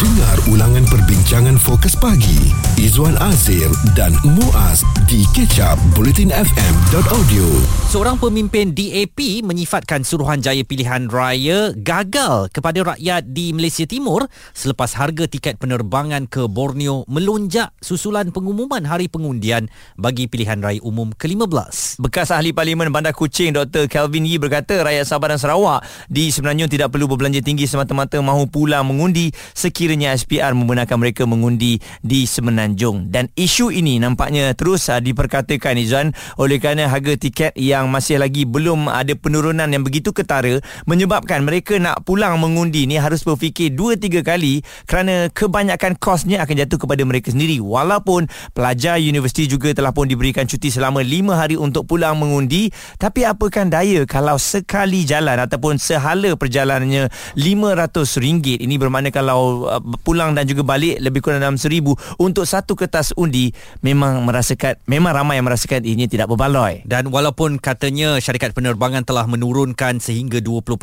[0.00, 2.48] Dengar ulangan perbincangan fokus pagi
[2.80, 7.44] Izwan Azir dan Muaz di kecap bulletinfm.audio.
[7.92, 14.24] Seorang pemimpin DAP menyifatkan Suruhanjaya Pilihan Raya gagal kepada rakyat di Malaysia Timur
[14.56, 19.68] selepas harga tiket penerbangan ke Borneo melonjak susulan pengumuman hari pengundian
[20.00, 22.00] bagi pilihan raya umum ke-15.
[22.00, 23.84] Bekas ahli Parlimen Bandar Kuching Dr.
[23.84, 28.48] Kelvin Yee berkata rakyat Sabah dan Sarawak di Semenanjung tidak perlu berbelanja tinggi semata-mata mahu
[28.48, 33.10] pulang mengundi sekiranya SPR membenarkan mereka mengundi di Semenanjung.
[33.10, 38.46] Dan isu ini nampaknya terus uh, diperkatakan Izwan oleh kerana harga tiket yang masih lagi
[38.46, 44.22] belum ada penurunan yang begitu ketara menyebabkan mereka nak pulang mengundi ni harus berfikir 2-3
[44.22, 47.58] kali kerana kebanyakan kosnya akan jatuh kepada mereka sendiri.
[47.58, 53.24] Walaupun pelajar universiti juga telah pun diberikan cuti selama 5 hari untuk pulang mengundi tapi
[53.24, 59.64] apakan daya kalau sekali jalan ataupun sehala perjalanannya RM500 ini bermakna kalau
[60.06, 61.98] pulang dan juga balik lebih kurang dalam seribu.
[62.20, 63.50] Untuk satu kertas undi
[63.82, 66.84] memang merasakan memang ramai yang merasakan ini tidak berbaloi.
[66.86, 70.78] Dan walaupun katanya syarikat penerbangan telah menurunkan sehingga 20%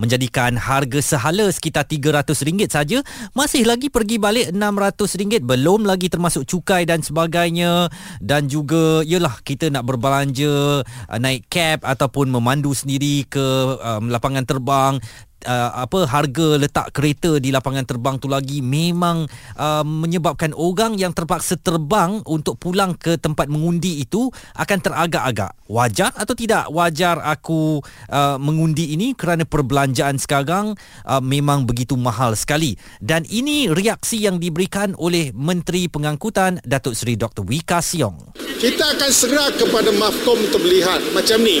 [0.00, 2.98] menjadikan harga sehala sekitar RM300 saja,
[3.36, 7.92] masih lagi pergi balik RM600 belum lagi termasuk cukai dan sebagainya.
[8.18, 13.46] Dan juga yalah kita nak berbelanja uh, naik cab ataupun memandu sendiri ke
[13.80, 14.96] um, lapangan terbang
[15.44, 21.12] uh, apa harga letak kereta di lapangan terbang tu lagi memang uh, menyebabkan orang yang
[21.12, 25.52] terpaksa terbang untuk pulang ke tempat mengundi itu akan teragak-agak.
[25.64, 27.80] Wajar atau tidak wajar aku
[28.12, 30.76] uh, mengundi ini kerana perbelanjaan sekarang
[31.08, 32.76] uh, memang begitu mahal sekali.
[33.00, 37.44] Dan ini reaksi yang diberikan oleh Menteri Pengangkutan Datuk Seri Dr.
[37.44, 38.36] Wika Siong.
[38.60, 41.60] kita akan serah kepada Mafcom untuk melihat macam ni.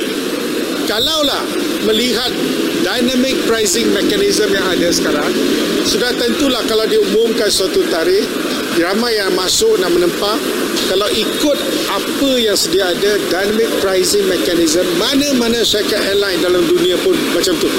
[0.84, 1.44] Kalaulah
[1.88, 2.32] melihat
[2.84, 5.32] dynamic pricing mechanism yang ada sekarang,
[5.88, 8.28] sudah tentulah kalau diumumkan suatu tarikh,
[8.76, 10.36] ramai yang masuk nak menempah,
[10.92, 17.16] kalau ikut apa yang sedia ada, dynamic pricing mechanism, mana-mana syarikat airline dalam dunia pun
[17.32, 17.72] macam tu.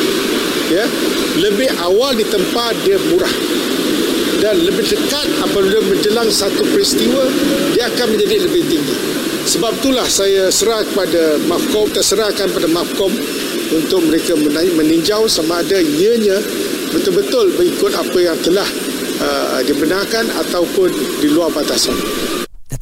[0.74, 0.90] Ya,
[1.38, 3.30] lebih awal ditempah dia murah
[4.42, 7.22] dan lebih dekat apabila menjelang satu peristiwa
[7.78, 8.98] dia akan menjadi lebih tinggi.
[9.46, 13.14] Sebab itulah saya serah kepada Mafcom, terserahkan pada Mafcom
[13.74, 14.38] untuk mereka
[14.78, 16.38] meninjau sama ada ianya
[16.94, 18.68] betul-betul mengikut apa yang telah
[19.20, 20.90] uh, dibenarkan ataupun
[21.20, 21.96] di luar batasan.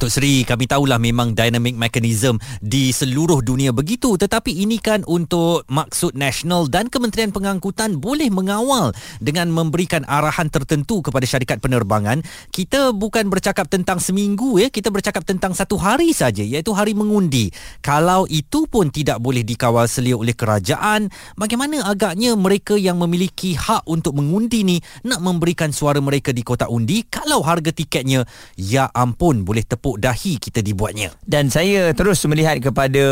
[0.04, 5.64] Datuk Seri, kami tahulah memang dynamic mechanism di seluruh dunia begitu tetapi ini kan untuk
[5.64, 8.92] maksud nasional dan Kementerian Pengangkutan boleh mengawal
[9.24, 12.20] dengan memberikan arahan tertentu kepada syarikat penerbangan.
[12.52, 17.48] Kita bukan bercakap tentang seminggu ya, kita bercakap tentang satu hari saja iaitu hari mengundi.
[17.80, 23.88] Kalau itu pun tidak boleh dikawal selia oleh kerajaan, bagaimana agaknya mereka yang memiliki hak
[23.88, 28.28] untuk mengundi ni nak memberikan suara mereka di kotak undi kalau harga tiketnya
[28.60, 31.14] ya ampun boleh tepuk dahi kita dibuatnya.
[31.24, 33.04] Dan saya terus melihat kepada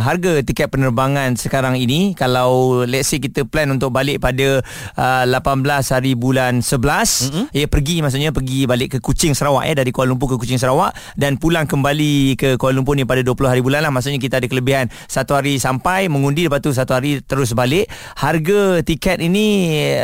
[0.00, 4.64] harga tiket penerbangan sekarang ini kalau let's say kita plan untuk balik pada
[4.96, 7.44] uh, 18 hari bulan 11 mm-hmm.
[7.52, 10.96] ya pergi maksudnya pergi balik ke Kuching Sarawak ya dari Kuala Lumpur ke Kuching Sarawak
[11.14, 14.48] dan pulang kembali ke Kuala Lumpur ni pada 20 hari bulan lah maksudnya kita ada
[14.48, 17.86] kelebihan satu hari sampai mengundi lepas tu satu hari terus balik
[18.18, 19.46] harga tiket ini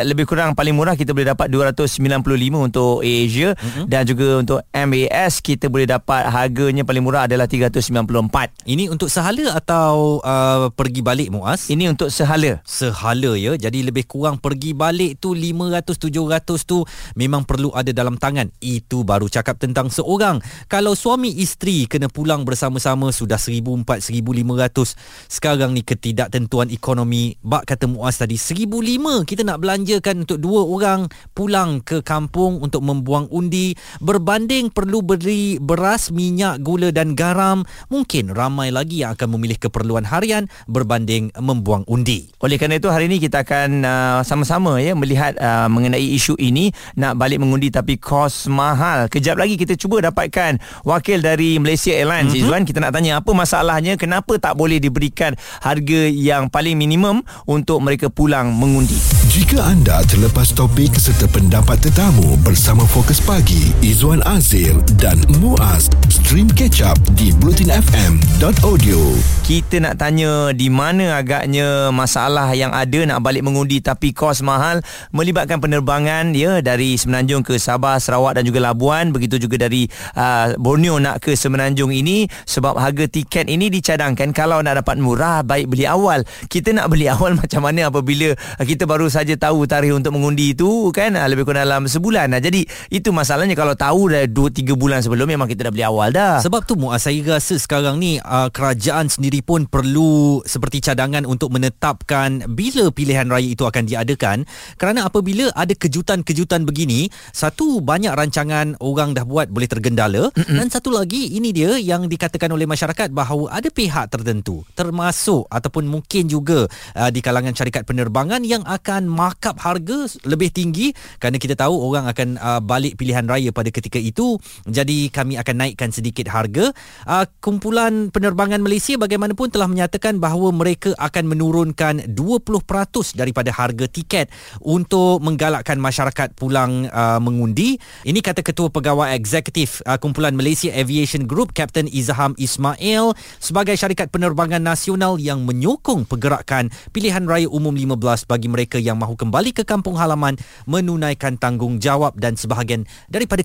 [0.05, 2.23] lebih kurang paling murah kita boleh dapat 295
[2.55, 3.85] untuk AirAsia mm-hmm.
[3.89, 9.57] dan juga untuk MAS kita boleh dapat harganya paling murah adalah 394 Ini untuk sehala
[9.57, 11.71] atau uh, pergi balik Muaz?
[11.73, 13.55] ini untuk sehala Sehala ya.
[13.55, 16.83] Jadi lebih kurang pergi balik tu 500 700 tu
[17.15, 18.51] memang perlu ada dalam tangan.
[18.59, 20.43] Itu baru cakap tentang seorang.
[20.67, 25.31] Kalau suami isteri kena pulang bersama-sama sudah 1400 1500.
[25.31, 31.07] Sekarang ni ketidaktentuan ekonomi bak kata Muaz tadi 1005 kita nak belanjakan untuk dua orang
[31.37, 37.63] pulang ke kampung untuk membuang undi berbanding perlu beli beras, minyak, gula dan garam.
[37.93, 42.33] Mungkin ramai lagi yang akan memilih keperluan harian berbanding membuang undi.
[42.43, 46.73] Oleh kerana itu hari ini kita akan uh, sama-sama ya melihat uh, mengenai isu ini
[46.97, 49.07] nak balik mengundi tapi kos mahal.
[49.13, 52.65] Kejap lagi kita cuba dapatkan wakil dari Malaysia Airlines mm-hmm.
[52.65, 58.09] Kita nak tanya apa masalahnya kenapa tak boleh diberikan harga yang paling minimum untuk mereka
[58.09, 59.22] pulang mengundi.
[59.33, 66.53] Jika anda terlepas topik serta pendapat tetamu bersama Fokus Pagi, Izwan Azir dan Muaz, stream
[66.53, 69.01] catch up di bulletinfm.audio.
[69.41, 74.85] Kita nak tanya di mana agaknya masalah yang ada nak balik mengundi tapi kos mahal
[75.17, 80.61] melibatkan penerbangan ya dari Semenanjung ke Sabah, Sarawak dan juga Labuan begitu juga dari uh,
[80.61, 85.73] Borneo nak ke Semenanjung ini sebab harga tiket ini dicadangkan kalau nak dapat murah baik
[85.73, 86.21] beli awal.
[86.53, 90.53] Kita nak beli awal macam mana apabila kita baru saja saja tahu tarikh untuk mengundi
[90.53, 92.35] itu kan uh, lebih kurang dalam sebulan.
[92.35, 95.87] Nah, jadi itu masalahnya kalau tahu dah 2 3 bulan sebelum memang kita dah beli
[95.87, 96.43] awal dah.
[96.43, 101.55] Sebab tu Muaz saya rasa sekarang ni uh, kerajaan sendiri pun perlu seperti cadangan untuk
[101.55, 104.49] menetapkan bila pilihan raya itu akan diadakan
[104.81, 110.57] kerana apabila ada kejutan-kejutan begini satu banyak rancangan orang dah buat boleh tergendala Mm-mm.
[110.57, 115.87] dan satu lagi ini dia yang dikatakan oleh masyarakat bahawa ada pihak tertentu termasuk ataupun
[115.87, 116.65] mungkin juga
[116.97, 122.09] uh, di kalangan syarikat penerbangan yang akan markup harga lebih tinggi kerana kita tahu orang
[122.09, 124.41] akan uh, balik pilihan raya pada ketika itu.
[124.65, 126.73] Jadi kami akan naikkan sedikit harga.
[127.05, 134.33] Uh, kumpulan penerbangan Malaysia bagaimanapun telah menyatakan bahawa mereka akan menurunkan 20% daripada harga tiket
[134.65, 137.77] untuk menggalakkan masyarakat pulang uh, mengundi.
[138.09, 143.13] Ini kata ketua pegawai eksekutif uh, kumpulan Malaysia Aviation Group Captain Izaham Ismail
[143.43, 149.19] sebagai syarikat penerbangan nasional yang menyokong pergerakan pilihan raya umum 15 bagi mereka yang mahu
[149.19, 150.39] kembali ke kampung halaman
[150.71, 153.43] menunaikan tanggungjawab dan sebahagian daripada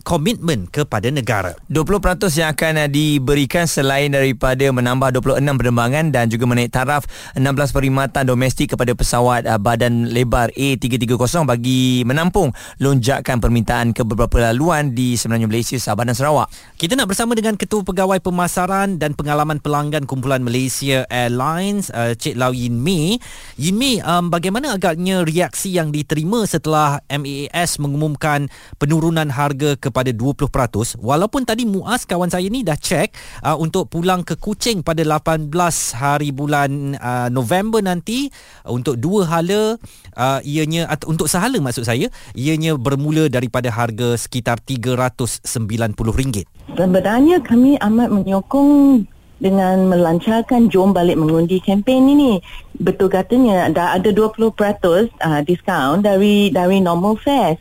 [0.00, 1.52] komitmen kepada negara.
[1.68, 7.04] 20% yang akan uh, diberikan selain daripada menambah 26 penerbangan dan juga menaik taraf
[7.36, 7.44] 16
[7.76, 14.96] perkhidmatan domestik kepada pesawat uh, badan lebar A330 bagi menampung lonjakan permintaan ke beberapa laluan
[14.96, 16.48] di Semenanjung Malaysia, Sabah dan Sarawak.
[16.80, 22.38] Kita nak bersama dengan Ketua Pegawai Pemasaran dan Pengalaman Pelanggan Kumpulan Malaysia Airlines, uh, Cik
[22.38, 23.18] Lau Yin Mi.
[23.58, 28.46] Yin Mi, um, bagaimana agaknya reaksi yang diterima setelah MAS mengumumkan
[28.78, 31.02] penurunan harga kepada 20%?
[31.02, 33.10] Walaupun tadi Muaz kawan saya ni dah cek
[33.42, 35.50] uh, untuk pulang ke Kuching pada 18
[35.98, 38.30] hari bulan uh, November nanti
[38.62, 39.74] uh, untuk dua hala
[40.14, 42.06] uh, ianya atau untuk sahala maksud saya
[42.38, 46.46] ianya bermula daripada harga sekitar RM390.
[46.78, 49.02] Sebenarnya kami amat menyokong
[49.42, 52.38] dengan melancarkan jom balik mengundi kempen ini.
[52.78, 57.58] Betul katanya dah ada 20% uh, diskaun dari dari normal fares.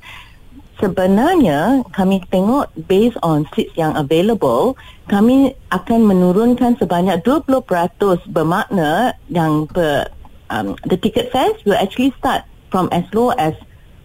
[0.82, 4.76] Sebenarnya kami tengok based on seats yang available
[5.08, 7.62] kami akan menurunkan sebanyak 20%
[8.34, 10.12] bermakna yang per,
[10.50, 12.44] um, the ticket fares will actually start
[12.74, 13.54] from as low as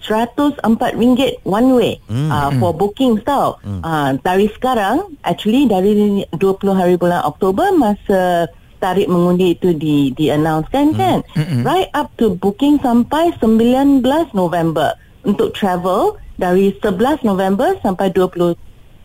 [0.09, 2.57] RM104 one way mm, uh, mm.
[2.57, 3.61] for booking tau.
[3.61, 3.81] Mm.
[3.85, 6.41] Uh, dari sekarang, actually dari 20
[6.73, 8.49] hari bulan Oktober masa
[8.81, 10.99] tarikh mengundi itu di di announcekan mm.
[10.99, 11.19] kan.
[11.37, 11.61] Mm-mm.
[11.69, 14.03] Right up to booking sampai 19
[14.33, 14.97] November
[15.29, 18.57] untuk travel dari 11 November sampai 20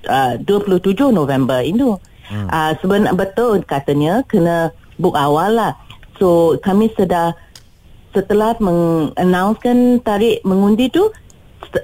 [0.08, 2.00] uh, 27 November itu.
[2.32, 2.48] Mm.
[2.48, 5.74] Uh, sebenarnya betul katanya kena book awal lah.
[6.22, 7.36] So kami sedar
[8.14, 11.10] setelah mengannouncekan tarikh mengundi tu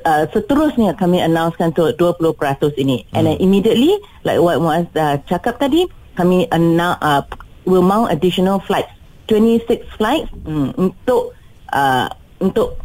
[0.06, 2.38] uh, seterusnya kami announcekan tu 20%
[2.78, 3.16] ini hmm.
[3.18, 7.22] and then immediately like what Muaz uh, cakap tadi kami announce uh,
[7.66, 8.92] will mount additional flights
[9.28, 11.34] 26 flights um, untuk
[11.74, 12.10] uh,
[12.42, 12.78] untuk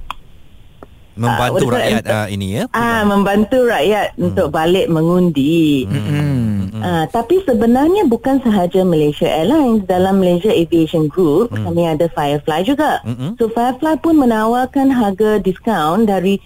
[1.14, 4.24] membantu uh, rakyat uh, ini ya ah uh, membantu rakyat hmm.
[4.30, 6.44] untuk balik mengundi hmm.
[6.84, 11.64] Uh, tapi sebenarnya bukan sahaja Malaysia Airlines dalam Malaysia Aviation Group hmm.
[11.64, 13.00] kami ada Firefly juga.
[13.08, 13.40] Hmm.
[13.40, 16.36] So Firefly pun menawarkan harga diskaun dari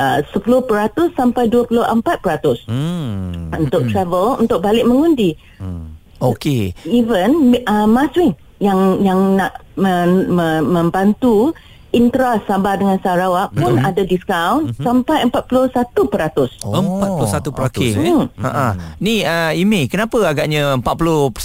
[0.00, 3.52] uh, 10% sampai 24% hmm.
[3.52, 3.90] untuk hmm.
[3.92, 5.36] travel untuk balik mengundi.
[5.60, 5.92] Hmm.
[6.22, 6.72] Okay.
[6.88, 8.32] Even uh, Maswing
[8.62, 11.50] yang yang nak men, men, membantu
[11.92, 13.88] intra Sabah dengan Sarawak pun mm-hmm.
[13.88, 14.84] ada diskaun mm-hmm.
[14.84, 16.64] sampai 41%.
[16.64, 17.52] Oh, 41%.
[17.52, 17.92] Okey.
[17.92, 18.10] Eh?
[18.12, 18.26] Hmm.
[18.40, 21.36] Ha Ni uh, Imi, kenapa agaknya 41%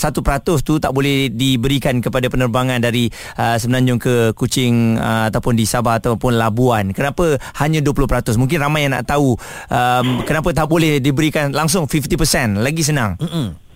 [0.63, 5.99] tu tak boleh diberikan kepada penerbangan dari uh, Semenanjung ke Kuching uh, ataupun di Sabah
[5.99, 6.95] ataupun Labuan?
[6.95, 8.39] Kenapa hanya 20%?
[8.39, 9.35] Mungkin ramai yang nak tahu
[9.67, 12.63] um, kenapa tak boleh diberikan langsung 50%?
[12.63, 13.19] Lagi senang.
[13.19, 13.67] Mm-mm.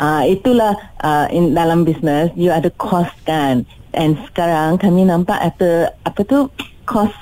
[0.00, 0.72] Uh, itulah
[1.04, 6.50] uh, in dalam bisnes you ada cost kan and sekarang kami nampak ada apa tu
[6.86, 7.14] cost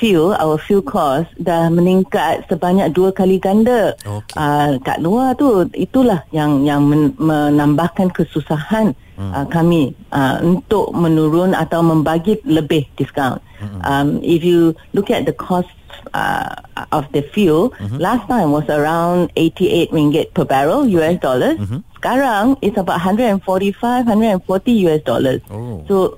[0.00, 4.34] fuel our fuel cost dah meningkat sebanyak dua kali ganda okay.
[4.40, 9.30] uh, kat luar tu itulah yang yang men, menambahkan kesusahan hmm.
[9.36, 13.84] uh, kami uh, untuk menurun atau membagi lebih diskaun hmm.
[13.84, 15.68] um, if you look at the cost
[16.16, 16.56] uh,
[16.96, 18.00] of the fuel hmm.
[18.00, 21.84] last time was around 88 ringgit per barrel US dollars hmm.
[22.00, 23.44] sekarang it's about 145
[24.08, 25.84] 140 US dollars oh.
[25.84, 26.16] so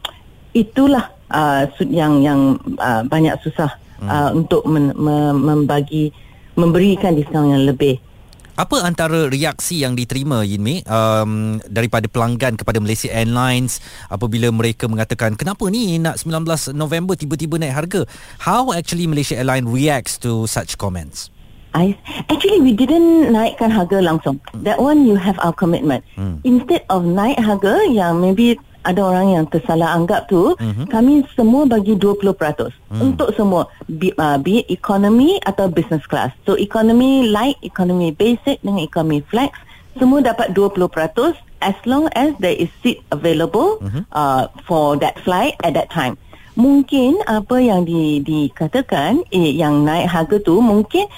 [0.55, 2.41] itulah uh, yang yang
[2.79, 4.09] uh, banyak susah hmm.
[4.09, 6.13] uh, untuk men, me, membagi
[6.55, 7.97] memberikan diskaun yang lebih.
[8.53, 13.81] Apa antara reaksi yang diterima Yinmi um, daripada pelanggan kepada Malaysia Airlines
[14.13, 18.01] apabila mereka mengatakan kenapa ni nak 19 November tiba-tiba naik harga?
[18.45, 21.33] How actually Malaysia Airlines reacts to such comments?
[21.73, 21.97] I
[22.29, 24.37] actually we didn't naikkan harga langsung.
[24.53, 24.69] Hmm.
[24.69, 26.05] That one you have our commitment.
[26.13, 26.45] Hmm.
[26.45, 30.87] Instead of naik harga yang maybe ada orang yang tersalah anggap tu mm-hmm.
[30.91, 33.01] kami semua bagi 20% mm.
[33.01, 38.83] untuk semua be, uh, be economy atau business class so economy light economy basic dengan
[38.83, 39.55] economy flex
[39.97, 40.89] semua dapat 20%
[41.63, 44.03] as long as there is seat available mm-hmm.
[44.11, 46.19] uh, for that flight at that time
[46.53, 51.09] mungkin apa yang di, dikatakan eh, yang naik harga tu mungkin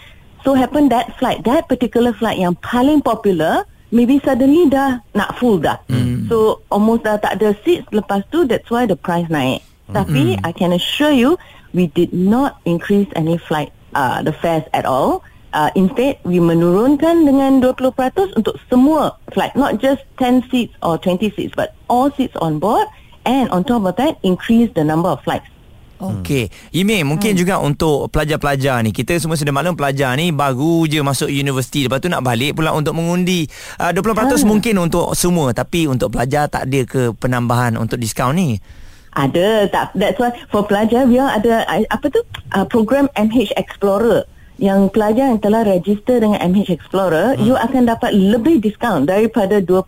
[0.46, 5.62] so happen that flight that particular flight yang paling popular maybe suddenly dah nak full
[5.62, 5.78] dah.
[5.86, 6.26] Mm.
[6.26, 9.62] so almost dah tak ada seats lepas tu that's why the price naik.
[9.86, 9.94] Mm.
[9.94, 11.38] tapi I can assure you
[11.70, 15.22] we did not increase any flight uh, the fares at all.
[15.54, 17.94] Uh, instead, we menurunkan dengan 20%
[18.34, 22.90] untuk semua flight, not just 10 seats or 20 seats, but all seats on board.
[23.22, 25.46] And on top of that increase the number of flights
[25.94, 27.40] Okey, Ime mungkin hmm.
[27.40, 28.90] juga untuk pelajar-pelajar ni.
[28.90, 32.74] Kita semua sudah maklum pelajar ni baru je masuk universiti lepas tu nak balik pula
[32.74, 33.46] untuk mengundi.
[33.78, 34.34] Uh, 20% ha.
[34.42, 38.58] mungkin untuk semua tapi untuk pelajar tak ada ke penambahan untuk diskaun ni?
[39.14, 42.26] Ada, tak that's why for pelajar we ada apa tu?
[42.50, 44.26] Uh, program MH Explorer
[44.58, 47.42] yang pelajar yang telah register dengan MH Explorer, hmm.
[47.46, 49.86] you akan dapat lebih diskaun daripada 20%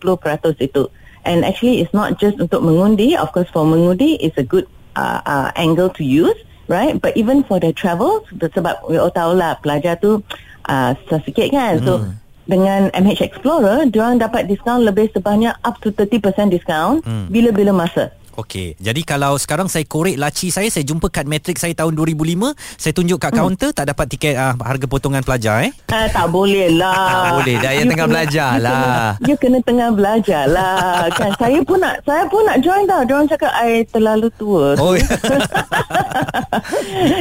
[0.63, 0.87] itu
[1.27, 4.63] and actually it's not just untuk mengundi of course for mengundi is a good
[4.97, 6.35] uh, uh, angle to use
[6.65, 10.19] right but even for the travels sebab we all tahu lah pelajar tu
[10.65, 12.11] uh, sedikit kan so hmm.
[12.49, 17.29] dengan MH Explorer diorang dapat diskaun lebih sebanyak up to 30% diskaun hmm.
[17.29, 18.77] bila-bila masa Okey.
[18.77, 22.93] Jadi kalau sekarang saya korek laci saya, saya jumpa kad matrik saya tahun 2005, saya
[22.93, 23.39] tunjuk kat hmm.
[23.41, 25.73] kaunter tak dapat tiket uh, harga potongan pelajar eh?
[25.89, 27.17] Uh, tak boleh lah.
[27.25, 27.55] tak boleh.
[27.57, 28.77] Dah yang tengah belajar you lah.
[28.77, 31.09] Kena, you kena tengah belajar lah.
[31.17, 33.01] kan saya pun nak saya pun nak join dah.
[33.09, 34.77] Diorang cakap I terlalu tua.
[34.77, 34.93] Oh.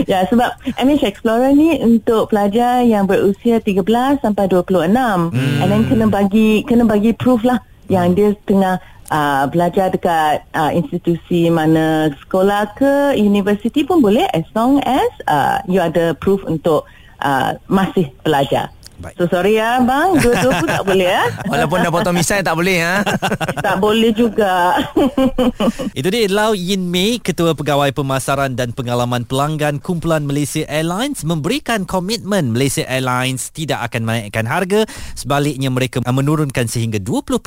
[0.04, 4.92] ya sebab MH Explorer ni untuk pelajar yang berusia 13 sampai 26.
[4.92, 5.32] Hmm.
[5.64, 7.56] And then kena bagi kena bagi proof lah
[7.86, 14.46] yang dia tengah uh, belajar dekat uh, institusi mana sekolah ke universiti pun boleh as
[14.52, 16.84] long as uh, you ada proof untuk
[17.24, 18.75] uh, masih belajar.
[18.96, 19.20] Baik.
[19.20, 20.16] So sorry ya bang.
[20.16, 21.24] Dua-dua pun tak boleh ya.
[21.52, 22.94] Walaupun dah potong misai tak boleh ya.
[23.66, 24.78] Tak boleh juga.
[25.98, 31.82] Itu dia Lau Yin Mei Ketua Pegawai Pemasaran dan Pengalaman Pelanggan Kumpulan Malaysia Airlines Memberikan
[31.82, 34.86] komitmen Malaysia Airlines Tidak akan menaikkan harga.
[35.18, 37.42] Sebaliknya mereka menurunkan sehingga 20%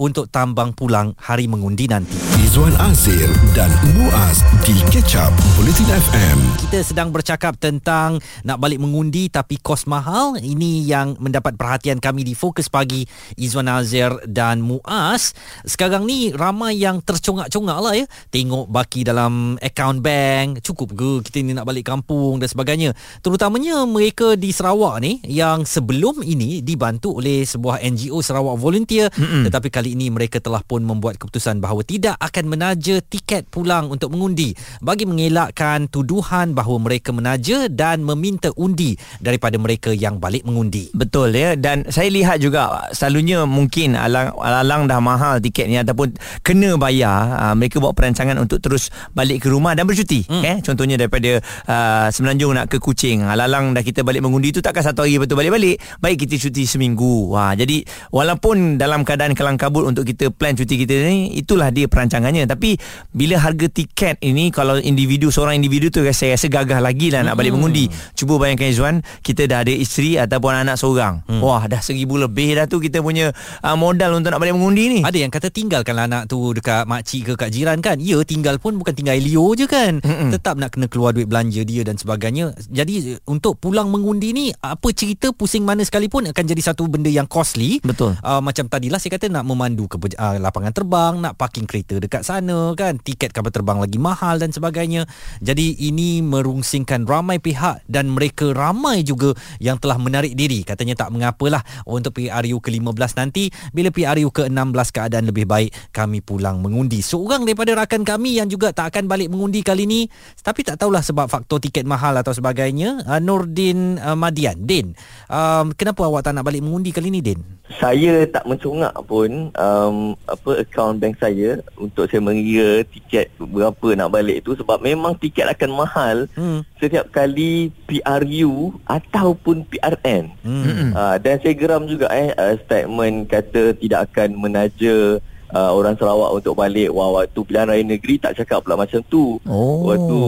[0.00, 2.16] Untuk tambang pulang hari mengundi nanti.
[2.40, 3.68] Izwan Azir dan
[4.00, 8.16] Muaz Di Ketchup Bulletin FM Kita sedang bercakap tentang
[8.48, 10.40] Nak balik mengundi tapi kos mahal.
[10.40, 13.04] Ini ini yang mendapat perhatian kami di Fokus Pagi
[13.36, 15.36] Izwan Azir dan Muaz.
[15.68, 18.08] Sekarang ni ramai yang tercongak-congak lah ya.
[18.32, 22.96] Tengok baki dalam account bank cukup ke kita ni nak balik kampung dan sebagainya.
[23.20, 29.12] Terutamanya mereka di Sarawak ni yang sebelum ini dibantu oleh sebuah NGO Sarawak Volunteer.
[29.14, 29.44] Mm-mm.
[29.44, 34.14] tetapi kali ini mereka telah pun membuat keputusan bahawa tidak akan menaja tiket pulang untuk
[34.14, 40.53] mengundi bagi mengelakkan tuduhan bahawa mereka menaja dan meminta undi daripada mereka yang balik mengundi
[40.54, 40.86] mengundi.
[40.94, 41.58] Betul ya.
[41.58, 46.14] Dan saya lihat juga selalunya mungkin alang-alang dah mahal tiket ni ataupun
[46.46, 50.42] kena bayar uh, mereka buat perancangan untuk terus balik ke rumah dan bercuti hmm.
[50.46, 53.26] eh contohnya daripada uh, Semenanjung nak ke Kuching.
[53.26, 55.82] Alang dah kita balik mengundi tu takkan satu hari betul balik-balik.
[55.98, 57.34] Baik kita cuti seminggu.
[57.34, 57.82] Wah jadi
[58.14, 62.46] walaupun dalam keadaan kelang kabut untuk kita plan cuti kita ni itulah dia perancangannya.
[62.46, 62.78] Tapi
[63.10, 67.34] bila harga tiket ini kalau individu seorang individu tu saya rasa gagah lagi lah nak
[67.34, 67.58] balik hmm.
[67.58, 67.84] mengundi.
[68.12, 71.14] Cuba bayangkan Izwan kita dah ada isteri atau ataupun anak seorang.
[71.24, 71.40] Hmm.
[71.40, 73.32] Wah, dah seribu lebih dah tu kita punya
[73.64, 75.00] uh, modal untuk nak balik mengundi ni.
[75.00, 77.96] Ada yang kata tinggalkanlah anak tu dekat makcik ke kat jiran kan.
[77.96, 80.04] Ya, tinggal pun bukan tinggal Leo je kan.
[80.04, 80.28] Hmm.
[80.28, 82.52] Tetap nak kena keluar duit belanja dia dan sebagainya.
[82.68, 87.24] Jadi untuk pulang mengundi ni apa cerita pusing mana sekalipun akan jadi satu benda yang
[87.24, 87.80] costly.
[87.80, 88.20] Betul.
[88.20, 92.20] Uh, macam tadilah saya kata nak memandu ke uh, lapangan terbang, nak parking kereta dekat
[92.20, 93.00] sana kan.
[93.00, 95.08] Tiket kapal terbang lagi mahal dan sebagainya.
[95.40, 100.66] Jadi ini merungsingkan ramai pihak dan mereka ramai juga yang telah menarik diri.
[100.66, 103.48] Katanya tak mengapalah untuk PRU ke-15 nanti.
[103.70, 107.00] Bila PRU ke-16 keadaan lebih baik kami pulang mengundi.
[107.00, 110.06] Seorang daripada rakan kami yang juga tak akan balik mengundi kali ni
[110.42, 114.60] tapi tak tahulah sebab faktor tiket mahal atau sebagainya uh, Nurdin uh, Madian.
[114.64, 114.92] Din
[115.30, 117.40] um, kenapa awak tak nak balik mengundi kali ni Din?
[117.80, 119.96] Saya tak mencongak pun um,
[120.28, 125.48] apa akaun bank saya untuk saya mengira tiket berapa nak balik tu sebab memang tiket
[125.48, 126.16] akan mahal.
[126.36, 126.60] Hmm.
[126.84, 130.92] Setiap kali PRU ataupun PRN hmm.
[130.92, 135.16] uh, dan saya geram juga eh uh, statement kata tidak akan menaja
[135.54, 139.40] uh, orang Sarawak untuk balik wah waktu pilihan raya negeri tak cakap pula macam tu
[139.48, 139.88] oh.
[139.88, 140.18] waktu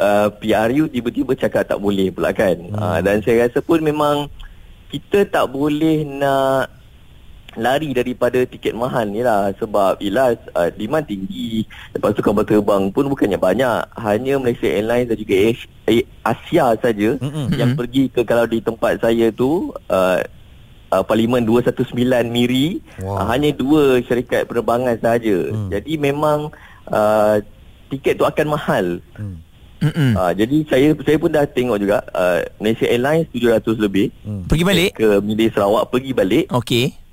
[0.00, 2.80] uh, PRU tiba-tiba cakap tak boleh pula kan hmm.
[2.80, 4.32] uh, dan saya rasa pun memang
[4.88, 6.72] kita tak boleh nak
[7.56, 9.50] lari daripada tiket mahal ni lah.
[9.56, 11.64] Sebab ialah uh, demand tinggi.
[11.96, 13.80] Lepas tu kapal terbang pun bukannya banyak.
[13.96, 15.34] Hanya Malaysia Airlines dan juga
[16.22, 17.56] Asia, eh, saja Mm-mm.
[17.56, 20.20] yang pergi ke kalau di tempat saya tu uh,
[20.92, 22.84] uh, Parlimen 219 Miri.
[23.00, 23.24] Wow.
[23.24, 25.50] uh, hanya dua syarikat penerbangan sahaja.
[25.50, 25.68] Hmm.
[25.72, 26.52] jadi memang
[26.92, 27.36] uh,
[27.88, 28.86] tiket tu akan mahal.
[29.16, 29.40] Hmm.
[29.76, 30.16] Mm-mm.
[30.16, 34.08] uh, jadi saya saya pun dah tengok juga uh, Malaysia Airlines 700 lebih.
[34.48, 34.90] Pergi balik?
[34.96, 36.48] Ke Miri Sarawak pergi balik.
[36.48, 37.05] Okey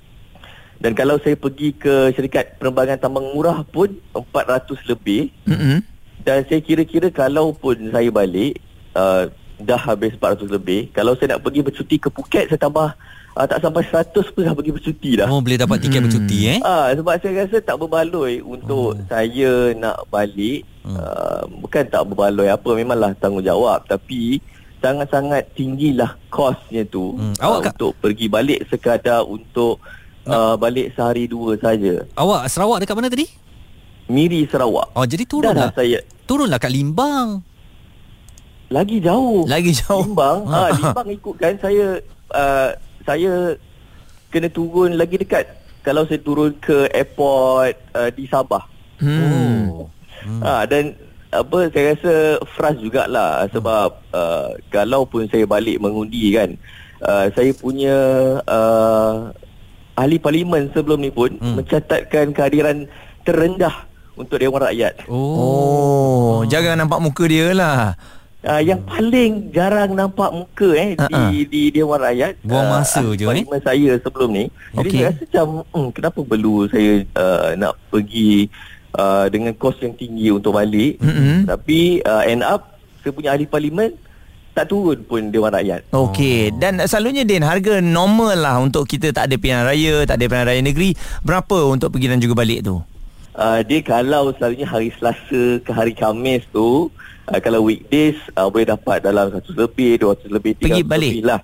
[0.76, 5.80] dan kalau saya pergi ke syarikat penerbangan tambang murah pun 400 lebih Mm-mm.
[6.20, 8.58] dan saya kira-kira kalau pun saya balik
[8.92, 9.26] uh,
[9.56, 12.90] dah habis 400 lebih kalau saya nak pergi bercuti ke Phuket saya tambah
[13.32, 16.06] uh, tak sampai 100 pun dah pergi bercuti dah Oh boleh dapat tiket Mm-mm.
[16.10, 19.06] bercuti eh Ah sebab saya rasa tak berbaloi untuk Hmm.
[19.06, 20.96] saya nak balik Hmm.
[20.96, 24.36] uh, bukan tak berbaloi apa memanglah tanggungjawab tapi
[24.78, 27.32] sangat-sangat tinggilah kosnya tu Hmm.
[27.32, 29.80] uh, Awak kat- untuk pergi balik sekadar untuk
[30.28, 32.04] uh, balik sehari dua saja.
[32.16, 33.26] Awak Sarawak dekat mana tadi?
[34.08, 34.92] Miri Sarawak.
[34.92, 35.72] Oh jadi turunlah.
[35.72, 36.00] Dah saya.
[36.28, 37.40] Turunlah kat Limbang.
[38.72, 39.44] Lagi jauh.
[39.48, 40.04] Lagi jauh.
[40.04, 40.48] Limbang.
[40.52, 42.00] Ah Limbang ikutkan saya
[42.32, 42.70] uh,
[43.04, 43.56] saya
[44.28, 45.48] kena turun lagi dekat.
[45.84, 48.64] Kalau saya turun ke airport uh, di Sabah.
[49.00, 49.68] Hmm.
[49.68, 49.88] Oh.
[50.24, 50.40] Hmm.
[50.40, 50.96] Ha, dan
[51.34, 52.14] apa saya rasa
[52.54, 56.54] frust jugalah sebab uh, kalau pun saya balik mengundi kan
[57.02, 57.96] uh, saya punya
[58.46, 59.34] uh,
[59.94, 61.58] ahli parlimen sebelum ni pun Hmm.
[61.58, 62.86] mencatatkan kehadiran
[63.22, 65.06] terendah untuk Dewan Rakyat.
[65.10, 67.98] Oh, jangan nampak muka dia lah.
[68.44, 71.08] Uh, yang paling jarang nampak muka eh ha.
[71.08, 72.44] di di Dewan Rakyat.
[72.44, 73.44] Buang ah, masa ahli je, eh?
[73.64, 74.44] Saya sebelum ni.
[74.76, 78.52] Jadi saya rasa macam hmm, kenapa perlu saya uh, nak pergi
[79.00, 81.00] uh, dengan kos yang tinggi untuk balik.
[81.00, 81.48] Mm-mm.
[81.48, 83.96] Tapi uh, end up saya punya ahli parlimen
[84.54, 85.90] tak turun pun Dewan Rakyat.
[85.90, 90.24] Okey, dan selalunya Din harga normal lah untuk kita tak ada pilihan raya, tak ada
[90.30, 90.94] pilihan raya negeri,
[91.26, 92.78] berapa untuk pergi dan juga balik tu?
[93.34, 96.86] Uh, dia kalau selalunya hari Selasa ke hari Khamis tu
[97.26, 101.10] uh, kalau weekdays uh, boleh dapat dalam 100 lebih, 200 lebih, 300 Pergi balik?
[101.10, 101.40] lebih lah.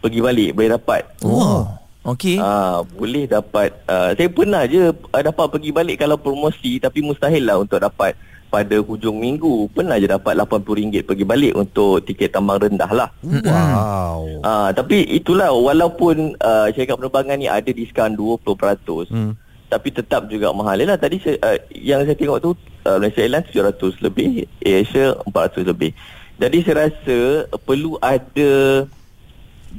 [0.00, 1.02] Pergi balik boleh dapat.
[1.20, 1.68] Oh.
[2.06, 2.38] Okey.
[2.38, 7.42] Ah, boleh dapat uh, saya pernah je uh, dapat pergi balik kalau promosi tapi mustahil
[7.42, 8.14] lah untuk dapat
[8.46, 13.08] pada hujung minggu pernah je dapat RM80 pergi balik untuk tiket tambang rendah lah.
[13.22, 19.34] Wow Ah, tapi itulah walaupun uh, syarikat penerbangan ni ada diskaun 20% Hmm.
[19.66, 20.78] tapi tetap juga mahal.
[20.78, 22.50] Yalah tadi saya, uh, yang saya tengok tu
[22.86, 25.90] uh, Malaysia Airlines 700 lebih, AirAsia 400 lebih.
[26.38, 27.18] Jadi saya rasa
[27.50, 28.86] uh, perlu ada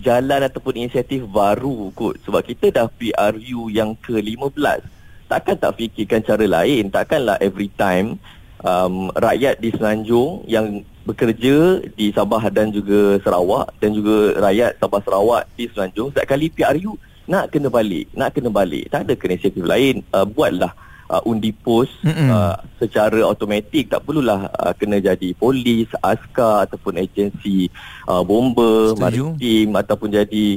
[0.03, 4.83] jalan ataupun inisiatif baru kot sebab kita dah PRU yang ke-15.
[5.27, 8.19] Takkan tak fikirkan cara lain, takkanlah every time
[8.63, 15.01] um, rakyat di Selanjung yang bekerja di Sabah dan juga Sarawak dan juga rakyat Sabah
[15.03, 18.87] Sarawak di Selanjung setiap kali PRU nak kena balik, nak kena balik.
[18.87, 20.71] Tak ada inisiatif lain, uh, buatlah
[21.11, 27.67] uh, undi pos uh, secara automatik tak perlulah uh, kena jadi polis, askar ataupun agensi
[28.07, 28.99] uh, bomba, Setuju.
[29.35, 30.47] maritim ataupun jadi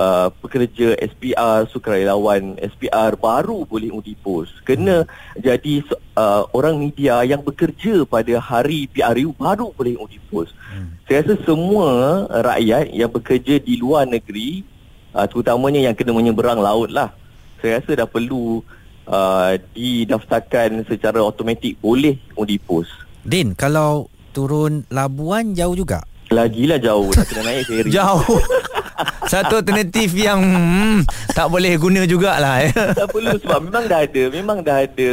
[0.00, 4.48] uh, pekerja SPR, sukarelawan SPR baru boleh undi pos.
[4.64, 5.04] Kena
[5.36, 5.84] jadi
[6.16, 10.48] uh, orang media yang bekerja pada hari PRU baru boleh undi pos.
[10.72, 10.96] Hmm.
[11.04, 14.64] Saya rasa semua rakyat yang bekerja di luar negeri
[15.12, 17.12] uh, terutamanya yang kena menyeberang laut lah.
[17.60, 18.64] Saya rasa dah perlu
[19.04, 22.88] uh, didaftarkan secara automatik boleh undi pos.
[23.20, 27.90] Din kalau turun Labuan jauh juga Lagilah jauh nak kena naik ferry.
[27.98, 28.38] Jauh.
[29.32, 30.98] Satu alternatif yang hmm,
[31.32, 32.72] tak boleh guna jugalah eh.
[32.72, 35.10] tak perlu sebab memang dah ada memang dah ada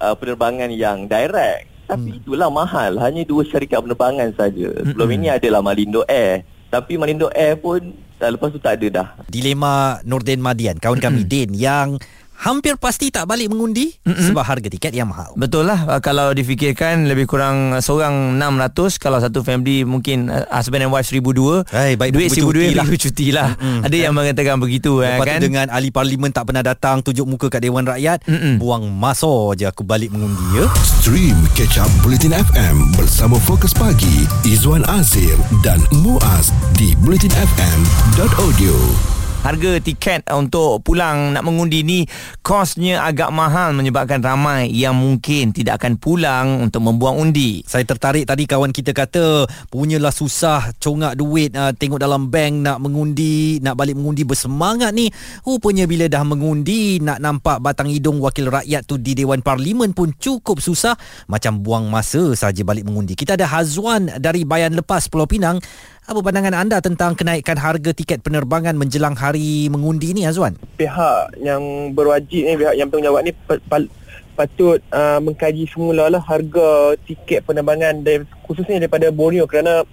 [0.00, 2.18] uh, penerbangan yang direct tapi hmm.
[2.22, 5.18] itulah mahal hanya dua syarikat penerbangan saja sebelum Mm-mm.
[5.18, 7.82] ini adalah Malindo Air tapi Malindo Air pun
[8.20, 11.98] lepas tu tak ada dah Dilema Nordin Madian Kawan kami Din Yang
[12.40, 14.32] hampir pasti tak balik mengundi Mm-mm.
[14.32, 18.96] Sebab harga tiket yang mahal Betul lah uh, Kalau difikirkan Lebih kurang uh, Seorang 600
[18.96, 22.86] Kalau satu family Mungkin uh, Husband and wife 1,200 Hai, baik Duit RM1,200 lah.
[22.90, 23.80] Cuti lah Mm-mm.
[23.84, 27.28] Ada yang mengatakan begitu eh, Lepas kan tu dengan ahli parlimen tak pernah datang Tunjuk
[27.28, 28.56] muka kat Dewan Rakyat Mm-mm.
[28.56, 34.24] Buang masa je aku balik mengundi ya Stream Catch Up Bulletin FM bersama Fokus Pagi
[34.42, 39.19] Izwan Azir dan Muaz di bulletinfm.audio.
[39.40, 42.04] Harga tiket untuk pulang nak mengundi ni
[42.44, 47.64] kosnya agak mahal menyebabkan ramai yang mungkin tidak akan pulang untuk membuang undi.
[47.64, 52.84] Saya tertarik tadi kawan kita kata Punyalah susah congak duit uh, Tengok dalam bank nak
[52.84, 55.08] mengundi Nak balik mengundi bersemangat ni.
[55.40, 60.12] Rupanya bila dah mengundi Nak nampak batang hidung wakil rakyat tu Di Dewan Parlimen pun
[60.20, 60.92] cukup susah.
[61.32, 63.16] Macam buang masa saja balik mengundi.
[63.16, 65.64] Kita ada Hazwan dari Bayan Lepas Pulau Pinang
[66.08, 70.56] Apa pandangan anda tentang kenaikan harga tiket penerbangan menjelang hari mengundi ni Azwan?
[70.80, 73.92] pihak yang berwajib ni pihak yang bertanggungjawab ni pa- pa-
[74.32, 79.84] patut uh, mengkaji semula lah harga tiket penerbangan dari, khususnya daripada Borneo kerana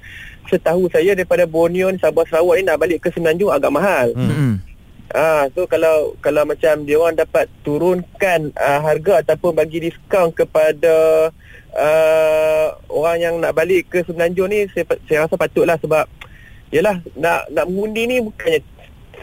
[0.47, 4.15] setahu saya daripada Borneo ni Sabah Sarawak ni nak balik ke Semenanjung agak mahal.
[4.15, 4.63] Hmm.
[5.15, 10.95] Ah, so kalau kalau macam dia orang dapat turunkan uh, harga ataupun bagi diskaun kepada
[11.71, 16.11] uh, orang yang nak balik ke Semenanjung ni saya, saya rasa patutlah sebab
[16.75, 18.59] yalah nak nak mengundi ni bukannya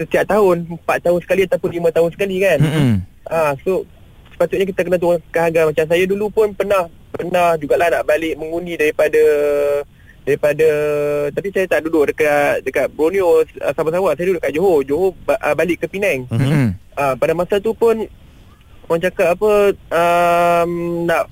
[0.01, 2.59] setiap tahun 4 tahun sekali ataupun 5 tahun sekali kan.
[2.65, 2.95] Hmm.
[3.29, 3.85] Ah, so
[4.33, 8.75] sepatutnya kita kena turunkan harga macam saya dulu pun pernah pernah jugalah nak balik mengundi
[8.75, 9.21] daripada
[10.25, 10.69] daripada
[11.31, 14.81] tapi saya tak duduk dekat dekat Borneo uh, Sabah Sarawak saya duduk kat Johor.
[14.83, 16.25] Johor ba- uh, balik ke Penang.
[16.33, 16.73] Hmm.
[16.97, 18.09] uh, pada masa tu pun
[18.89, 21.29] orang cakap apa um, nak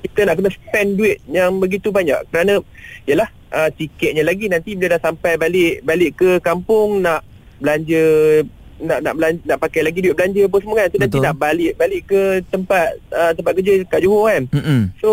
[0.00, 2.16] kita nak kena spend duit yang begitu banyak.
[2.32, 2.64] Kerana
[3.04, 7.20] yalah uh, tiketnya lagi nanti bila dah sampai balik balik ke kampung nak
[7.60, 8.40] belanja
[8.80, 10.88] nak nak belanja, nak pakai lagi duit belanja apa semua kan.
[10.88, 14.42] Tu nanti nak balik balik ke tempat uh, tempat kerja kat Johor kan.
[14.56, 14.84] Hmm.
[14.96, 15.10] so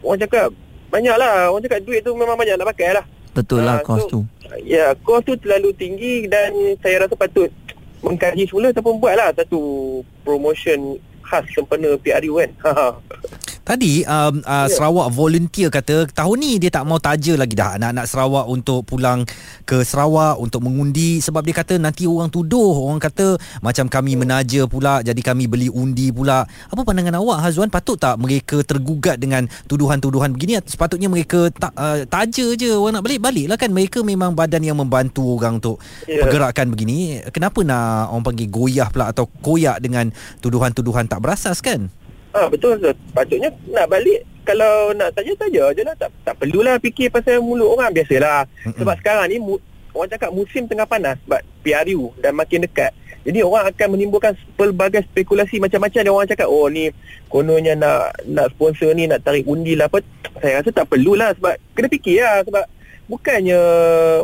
[0.00, 0.48] orang cakap
[0.92, 4.04] banyak lah orang cakap duit tu memang banyak nak pakai lah Betul lah Ah, kos
[4.04, 4.20] so- tu.
[4.60, 6.52] Ya, kos tu terlalu tinggi dan
[6.84, 7.48] saya rasa patut
[8.04, 9.60] mengkaji semula ataupun buatlah satu
[10.20, 12.50] promotion khas sempena PRU kan.
[13.62, 14.70] Tadi um, uh, Ya.
[14.70, 17.78] Sarawak volunteer kata tahun ni dia tak mau taja lagi dah.
[17.78, 19.22] Anak-anak Sarawak untuk pulang
[19.62, 21.22] ke Sarawak untuk mengundi.
[21.22, 22.90] Sebab dia kata nanti orang tuduh.
[22.90, 26.42] Orang kata macam kami menaja pula jadi kami beli undi pula.
[26.70, 27.70] Apa pandangan awak Hazwan?
[27.70, 30.58] Patut tak mereka tergugat dengan tuduhan-tuduhan begini?
[30.66, 32.74] Sepatutnya mereka tak uh, taja je.
[32.74, 33.70] Orang nak balik baliklah kan.
[33.70, 35.78] Mereka memang badan yang membantu orang untuk
[36.10, 36.26] Ya.
[36.26, 37.22] pergerakan begini.
[37.30, 40.10] Kenapa nak orang panggil goyah pula atau koyak dengan
[40.42, 41.86] tuduhan-tuduhan tak berasas kan?
[42.32, 42.94] Ah betul betul.
[43.12, 47.68] Patutnya nak balik kalau nak saja saja je lah tak tak perlulah fikir pasal mulut
[47.70, 48.48] orang biasalah.
[48.66, 48.78] Mm-mm.
[48.82, 49.56] Sebab sekarang ni mu,
[49.94, 52.90] orang cakap musim tengah panas sebab PRU dan makin dekat.
[53.22, 56.90] Jadi orang akan menimbulkan pelbagai spekulasi macam-macam dia orang cakap oh ni
[57.30, 60.02] kononnya nak nak sponsor ni nak tarik undi lah apa.
[60.42, 62.64] Saya rasa tak perlulah sebab kena fikir lah sebab
[63.10, 63.60] bukannya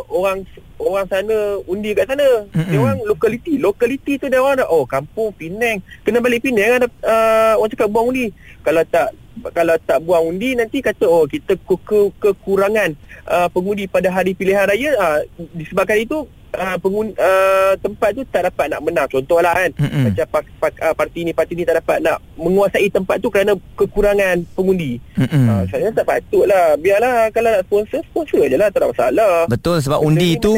[0.08, 0.46] orang
[0.78, 2.46] orang sana undi kat sana.
[2.54, 2.70] Mm-mm.
[2.70, 3.58] Dia orang lokaliti.
[3.58, 7.88] Lokaliti tu dia orang dah oh kampung Penang kena balik Penang kan uh, orang cakap
[7.90, 8.30] buang undi.
[8.62, 9.14] Kalau tak
[9.54, 12.94] kalau tak buang undi nanti kata oh kita ke, ke, kekurangan
[13.26, 15.18] uh, pengundi pada hari pilihan raya uh,
[15.54, 20.04] disebabkan itu uh, pengundi, uh, tempat tu tak dapat nak menang contohlah kan Hmm.
[20.04, 23.52] macam pak, pak, uh, parti ni parti ni tak dapat nak menguasai tempat tu kerana
[23.74, 25.46] kekurangan pengundi Hmm.
[25.46, 29.80] uh, saya tak patutlah biarlah kalau nak sponsor sponsor je lah tak ada masalah Betul
[29.80, 30.54] sebab undi Macam tu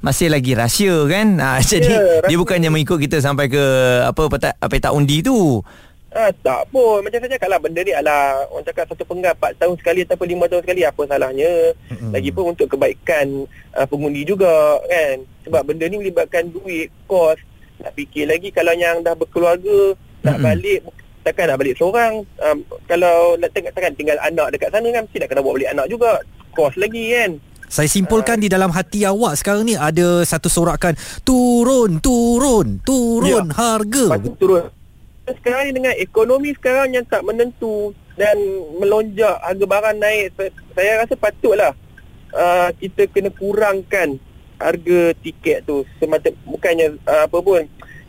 [0.00, 1.28] masih lagi rahsia kan.
[1.36, 3.62] Ha, jadi Ya, dia bukannya mengikut kita sampai ke
[4.04, 5.58] apa petak petak undi tu.
[6.16, 7.04] Ah, tak pun.
[7.04, 10.28] Macam saya cakap lah Benda ni adalah Orang cakap satu penggal 4 tahun sekali Ataupun
[10.32, 11.52] 5 tahun sekali Apa salahnya?
[11.92, 12.10] Mm-mm.
[12.16, 13.44] Lagipun untuk kebaikan
[13.76, 15.28] uh, Pengundi juga Kan?
[15.44, 17.36] Sebab benda ni melibatkan duit Kos.
[17.84, 19.92] Nak fikir lagi Kalau yang dah berkeluarga
[20.24, 20.46] Nak Mm-mm.
[20.48, 20.80] balik
[21.20, 22.22] Takkan nak balik seorang.
[22.40, 25.70] Um, Kalau nak tengok Takkan tinggal anak dekat sana kan Mesti nak kena bawa balik
[25.76, 26.12] anak juga.
[26.56, 27.30] Kos lagi kan?
[27.66, 30.94] Saya simpulkan di dalam hati awak sekarang ni ada satu sorakan
[31.26, 34.06] turun turun turun harga.
[34.06, 34.75] Patut turun
[35.26, 38.38] Sekarang ni dengan ekonomi sekarang yang tak menentu Dan
[38.78, 40.38] melonjak harga barang naik
[40.72, 41.72] Saya, rasa patutlah
[42.30, 44.22] uh, Kita kena kurangkan
[44.56, 45.84] harga tiket tu.
[45.98, 47.66] Semata Bukannya uh, apa pun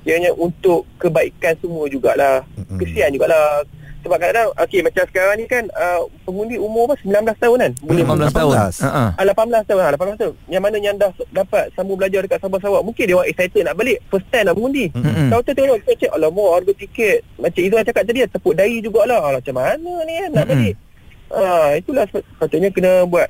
[0.07, 2.47] Ianya untuk kebaikan semua jugalah.
[2.79, 3.67] Kesian jugalah
[4.07, 7.71] Sebab kadang-kadang Okey macam sekarang ni kan uh, Pengundi umur apa 19 tahun kan?
[7.83, 8.53] Boleh 15 tahun.
[8.55, 8.87] 18.
[8.87, 9.09] Ha ah.
[9.13, 9.79] Ah, 18 tahun.
[9.83, 10.33] Ah, 18 tahun.
[10.47, 13.75] Yang mana yang dah dapat sambung belajar dekat Sabah Sarawak Mungkin dia orang excited nak
[13.75, 14.85] balik First time nak mengundi.
[15.27, 17.19] Tahu tu tengok kita cek Alamak harga tiket.
[17.35, 19.19] Macam Izzuan cakap tadi Tepuk dahi jugalah.
[19.21, 20.75] Alah, Macam mana ni kan nak balik?
[21.27, 23.27] Ah, Itulah sep- sepatutnya kena buat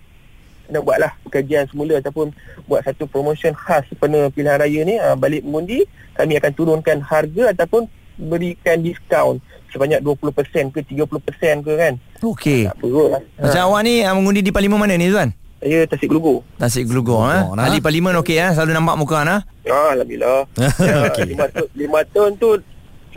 [0.69, 2.29] Kena buatlah Kajian semula Ataupun
[2.65, 4.95] Buat satu promotion khas Sempena pilihan raya ni.
[4.95, 5.81] Ah, Balik mengundi
[6.13, 10.33] Kami akan turunkan harga Ataupun Berikan diskaun Sebanyak 20%
[10.69, 12.65] ke 30% ke kan Okey.
[12.65, 15.29] Tak perlu lah Macam awak ni ah, mengundi di parlimen mana ni Zuan?
[15.57, 17.49] Saya Tasik Gelugur Tasik Gelugor, ha.
[17.49, 17.65] nah.
[17.65, 19.41] Ahli parlimen okey ah, selalu nampak muka nah.
[19.65, 20.45] Ah, Alhamdulillah
[20.79, 21.23] ya, Okey.
[21.27, 22.49] lima, tu- lima tahun tu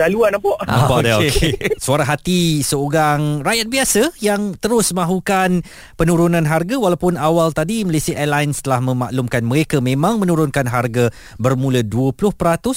[0.00, 1.28] Selalu lah nampak Ah, Nampak dia okey.
[1.28, 1.52] okey.
[1.84, 5.60] Suara hati seorang rakyat biasa yang terus mahukan
[6.00, 12.16] penurunan harga walaupun awal tadi Malaysia Airlines telah memaklumkan mereka memang menurunkan harga bermula 20%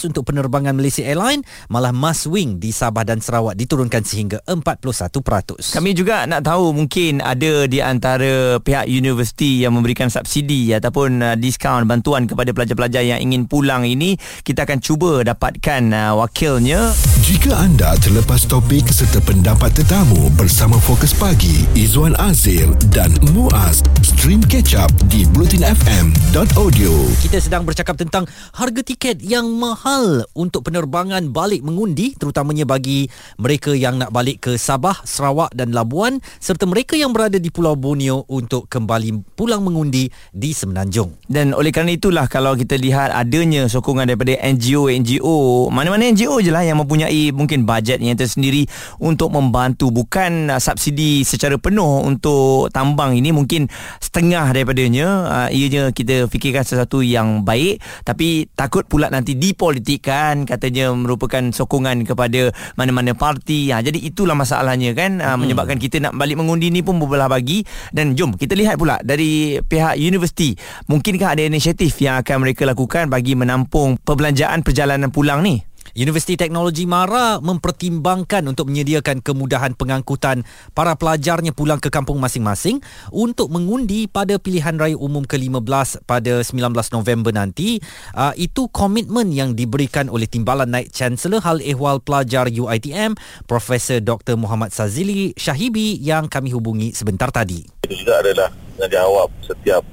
[0.03, 5.71] untuk penerbangan Malaysia Airlines malah Mas Wing di Sabah dan Sarawak diturunkan sehingga 41%.
[5.71, 11.35] Kami juga nak tahu mungkin ada di antara pihak universiti yang memberikan subsidi ataupun uh,
[11.39, 14.19] diskaun bantuan kepada pelajar-pelajar yang ingin pulang ini.
[14.43, 17.12] Kita akan cuba dapatkan uh, wakilnya.
[17.21, 24.41] Jika anda terlepas topik serta pendapat tetamu bersama Fokus Pagi, Izwan Azir dan Muaz, stream
[24.41, 26.89] catch up di blutinfm.audio.
[27.21, 28.25] Kita sedang bercakap tentang
[28.57, 33.05] harga tiket yang mahal untuk penerbangan balik mengundi terutamanya bagi
[33.37, 37.77] mereka yang nak balik ke Sabah, Sarawak dan Labuan serta mereka yang berada di Pulau
[37.77, 41.21] Borneo untuk kembali pulang mengundi di Semenanjung.
[41.29, 46.65] Dan oleh kerana itulah kalau kita lihat adanya sokongan daripada NGO-NGO, mana-mana NGO je lah
[46.65, 48.69] yang mempunyai mungkin bajet yang tersendiri
[49.01, 53.65] untuk membantu bukan uh, subsidi secara penuh untuk tambang ini mungkin
[53.97, 55.07] setengah daripadanya.
[55.25, 62.05] Uh, ianya kita fikirkan sesuatu yang baik tapi takut pula nanti dipolitikkan katanya merupakan sokongan
[62.05, 63.73] kepada mana-mana parti.
[63.73, 65.17] Ha, jadi itulah masalahnya kan?
[65.17, 65.37] Uh, hmm.
[65.41, 67.65] menyebabkan kita nak balik mengundi ni pun berbelah bagi.
[67.89, 70.53] Dan jom kita lihat pula dari pihak universiti
[70.85, 76.89] mungkinkah ada inisiatif yang akan mereka lakukan bagi menampung perbelanjaan perjalanan pulang ni Universiti Teknologi
[76.89, 80.41] Mara mempertimbangkan untuk menyediakan kemudahan pengangkutan
[80.73, 82.81] para pelajarnya pulang ke kampung masing-masing
[83.13, 87.77] untuk mengundi pada pilihan raya umum ke-15 pada 19 November nanti.
[88.17, 93.13] Uh, itu komitmen yang diberikan oleh Timbalan Naik Chancellor Hal Ehwal Pelajar UITM,
[93.45, 94.33] Profesor Dr.
[94.33, 97.61] Muhammad Sazili Syahibi yang kami hubungi sebentar tadi.
[97.85, 98.49] Itu juga adalah
[98.81, 99.85] menjawab setiap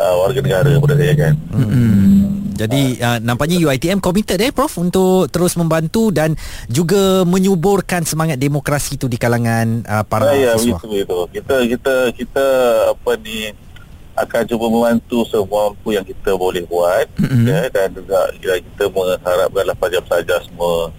[0.00, 1.34] uh, warga negara pada saya kan.
[1.52, 2.19] Mm-hmm.
[2.60, 6.36] Jadi uh, nampaknya UiTM committed eh prof untuk terus membantu dan
[6.68, 10.76] juga menyuburkan semangat demokrasi itu di kalangan uh, para ya, siswa.
[10.76, 11.20] Ya, betul itu.
[11.40, 12.46] Kita kita kita
[12.92, 13.56] apa ni
[14.20, 17.44] akan cuba membantu semua mampu yang kita boleh buat mm-hmm.
[17.48, 18.20] ya dan juga
[18.60, 20.92] kita mengharapkanlah pelajar-pelajar semua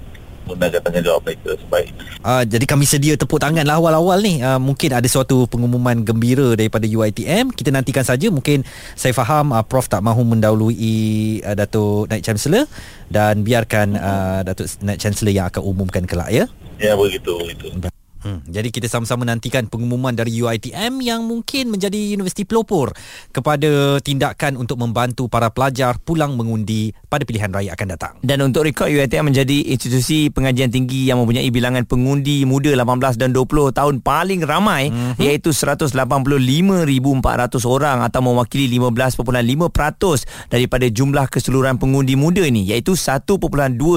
[0.51, 1.91] menggunakan tanggungjawab mereka sebaik.
[2.21, 4.43] Uh, jadi kami sedia tepuk tangan lah awal-awal ni.
[4.43, 7.55] Uh, mungkin ada suatu pengumuman gembira daripada UiTM.
[7.55, 8.27] Kita nantikan saja.
[8.27, 10.75] Mungkin saya faham uh, Prof tak mahu mendahului
[11.43, 12.67] uh, Datuk Naik Chancellor
[13.07, 16.45] dan biarkan uh, Datuk Naik Chancellor yang akan umumkan kelak ya.
[16.81, 17.33] Ya begitu.
[17.37, 17.90] begitu.
[18.21, 22.93] Hmm, jadi kita sama-sama nantikan pengumuman dari UiTM yang mungkin menjadi universiti pelopor
[23.34, 28.13] kepada tindakan untuk membantu para pelajar pulang mengundi pada pilihan raya akan datang.
[28.21, 33.34] Dan untuk rekod UiTM menjadi institusi pengajian tinggi yang mempunyai bilangan pengundi muda 18 dan
[33.34, 35.17] 20 tahun paling ramai mm-hmm.
[35.17, 35.97] iaitu 185,400
[37.65, 43.41] orang atau mewakili 15.5% daripada jumlah keseluruhan pengundi muda ni iaitu 1.2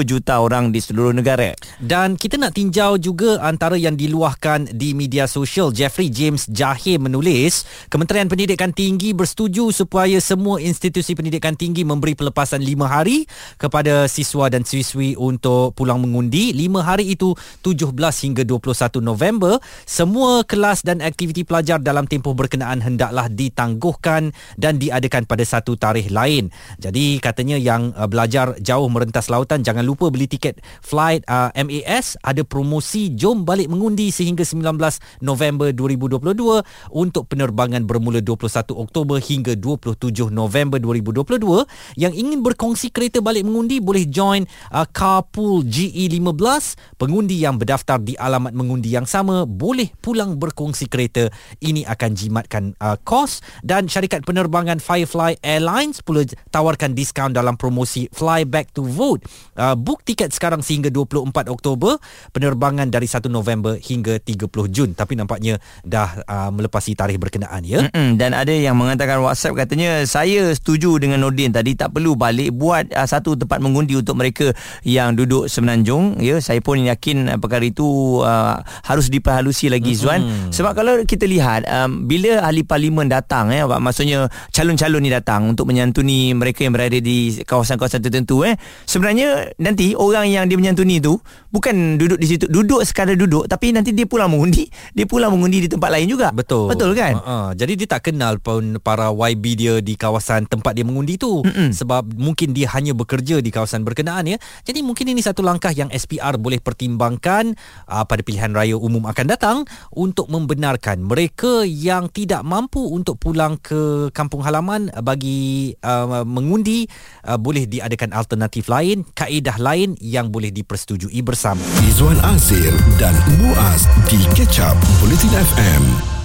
[0.08, 1.52] juta orang di seluruh negara.
[1.76, 5.74] Dan kita nak tinjau juga antara yang di diluahkan di media sosial.
[5.74, 12.62] Jeffrey James Jahir menulis Kementerian Pendidikan Tinggi bersetuju supaya semua institusi pendidikan tinggi memberi pelepasan
[12.62, 13.26] 5 hari
[13.58, 16.54] kepada siswa dan siswi untuk pulang mengundi.
[16.54, 17.34] 5 hari itu
[17.66, 19.58] 17 hingga 21 November.
[19.82, 26.14] Semua kelas dan aktiviti pelajar dalam tempoh berkenaan hendaklah ditangguhkan dan diadakan pada satu tarikh
[26.14, 26.54] lain.
[26.78, 32.14] Jadi katanya yang uh, belajar jauh merentas lautan jangan lupa beli tiket flight uh, MAS
[32.22, 39.16] ada promosi jom balik mengundi berhenti sehingga 19 November 2022 untuk penerbangan bermula 21 Oktober
[39.20, 41.64] hingga 27 November 2022
[41.96, 48.18] yang ingin berkongsi kereta balik mengundi boleh join uh, Carpool GE15 pengundi yang berdaftar di
[48.18, 49.48] alamat mengundi yang sama.
[49.48, 51.30] Boleh pulang berkongsi kereta.
[51.62, 58.10] Ini akan jimatkan uh, kos dan syarikat penerbangan Firefly Airlines pula tawarkan diskaun dalam promosi
[58.12, 59.24] Fly Back to Vote.
[59.54, 61.96] Uh, book tiket sekarang sehingga 24 Oktober.
[62.34, 67.62] Penerbangan dari 1 November hingga hingga 30 Jun tapi nampaknya dah uh, melepasi tarikh berkenaan
[67.62, 68.18] ya Mm-mm.
[68.18, 72.90] dan ada yang mengatakan WhatsApp katanya saya setuju dengan Nordin tadi tak perlu balik buat
[72.90, 74.50] uh, satu tempat mengundi untuk mereka
[74.82, 80.24] yang duduk semenanjung ya saya pun yakin uh, perkara itu uh, harus diperhalusi lagi Zuan
[80.24, 80.50] mm-hmm.
[80.50, 85.68] sebab kalau kita lihat um, bila ahli parlimen datang ya maksudnya calon-calon ni datang untuk
[85.68, 88.56] menyantuni mereka yang berada di kawasan-kawasan tertentu eh
[88.88, 91.20] sebenarnya nanti orang yang dia menyantuni tu
[91.52, 95.66] bukan duduk di situ duduk sekadar duduk tapi nanti dia pulang mengundi dia pulang mengundi
[95.66, 96.30] di tempat lain juga.
[96.30, 96.70] Betul.
[96.70, 97.18] Betul kan?
[97.18, 97.48] Uh-huh.
[97.52, 101.44] jadi dia tak kenal pun para YB dia di kawasan tempat dia mengundi tu.
[101.44, 101.74] Mm-mm.
[101.74, 104.36] sebab mungkin dia hanya bekerja di kawasan berkenaan ya.
[104.62, 107.52] Jadi mungkin ini satu langkah yang SPR boleh pertimbangkan
[107.90, 109.56] uh, pada pilihan raya umum akan datang
[109.90, 116.86] untuk membenarkan mereka yang tidak mampu untuk pulang ke kampung halaman bagi uh, mengundi
[117.26, 121.62] uh, boleh diadakan alternatif lain kaedah lain yang boleh dipersetujui bersama.
[121.82, 122.70] Izwan Azir
[123.00, 123.73] dan Muaz
[124.08, 126.23] di Catch Up Bulletin FM.